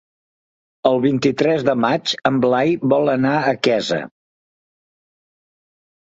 El 0.91 0.95
vint-i-tres 1.01 1.65
de 1.67 1.75
maig 1.81 2.13
en 2.29 2.39
Blai 2.45 2.73
vol 2.93 3.11
anar 3.13 3.33
a 3.41 3.53
Quesa. 3.67 3.99